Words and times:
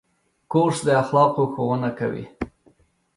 کورس 0.51 0.77
د 0.85 0.89
اخلاقو 1.03 1.43
ښوونه 1.53 1.89
کوي. 1.99 2.25